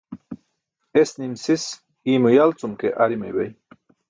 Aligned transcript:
Es 1.01 1.11
nim 1.19 1.35
sis 1.41 1.67
iymo 2.15 2.33
yal 2.35 2.51
cum 2.59 2.73
ke 2.81 2.89
ar 3.05 3.11
imaybay. 3.19 3.49